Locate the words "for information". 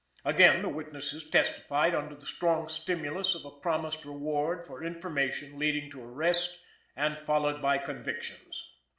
4.65-5.59